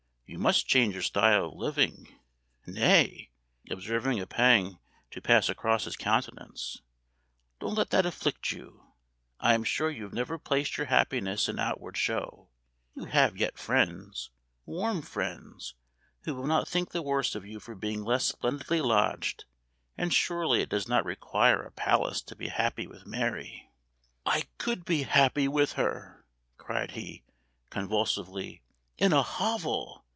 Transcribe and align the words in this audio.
You 0.33 0.39
must 0.39 0.65
change 0.65 0.93
your 0.93 1.03
style 1.03 1.47
of 1.47 1.55
living 1.55 2.17
nay," 2.65 3.31
observing 3.69 4.21
a 4.21 4.25
pang 4.25 4.79
to 5.09 5.21
pass 5.21 5.49
across 5.49 5.83
his 5.83 5.97
countenance, 5.97 6.81
"don't 7.59 7.75
let 7.75 7.89
that 7.89 8.05
afflict 8.05 8.49
you. 8.49 8.93
I 9.41 9.53
am 9.55 9.65
sure 9.65 9.89
you 9.91 10.03
have 10.03 10.13
never 10.13 10.37
placed 10.39 10.77
your 10.77 10.85
happiness 10.85 11.49
in 11.49 11.59
outward 11.59 11.97
show 11.97 12.47
you 12.95 13.03
have 13.05 13.35
yet 13.35 13.57
friends, 13.59 14.29
warm 14.65 15.01
friends, 15.01 15.75
who 16.21 16.33
will 16.33 16.47
not 16.47 16.65
think 16.65 16.91
the 16.91 17.01
worse 17.01 17.35
of 17.35 17.45
you 17.45 17.59
for 17.59 17.75
being 17.75 18.01
less 18.05 18.23
splendidly 18.23 18.79
lodged: 18.79 19.43
and 19.97 20.13
surely 20.13 20.61
it 20.61 20.69
does 20.69 20.87
not 20.87 21.03
require 21.03 21.61
a 21.61 21.71
palace 21.71 22.21
to 22.21 22.37
be 22.37 22.47
happy 22.47 22.87
with 22.87 23.05
Mary" 23.05 23.69
"I 24.25 24.43
could 24.57 24.85
be 24.85 25.03
happy 25.03 25.49
with 25.49 25.73
her," 25.73 26.25
cried 26.57 26.91
he, 26.91 27.25
convulsively, 27.69 28.61
"in 28.97 29.11
a 29.11 29.23
hovel! 29.23 30.05